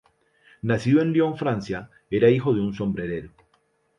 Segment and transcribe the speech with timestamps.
[0.63, 3.29] Nacido en Lyon, Francia, era hijo de un sombrerero.